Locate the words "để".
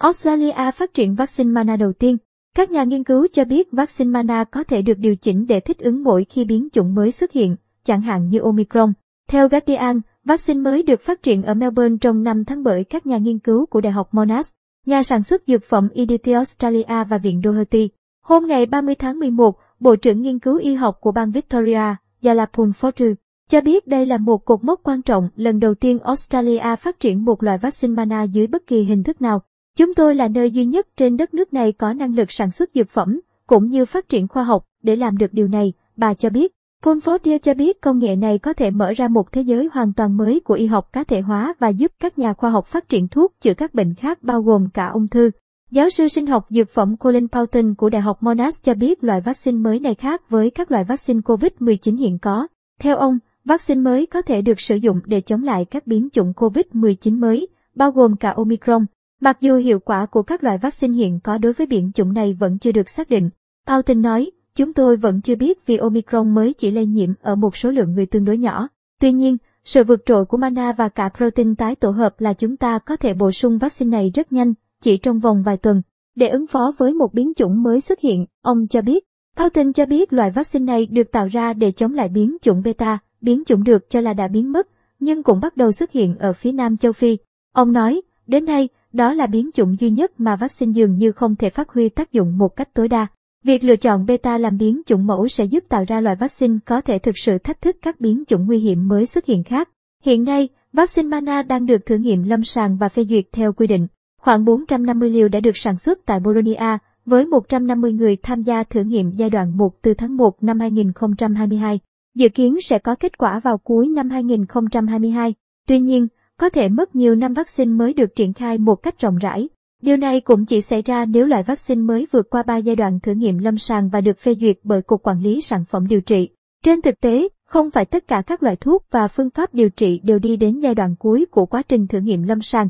5.46-5.60, 34.82-34.96, 55.06-55.20, 76.14-76.28, 81.52-81.72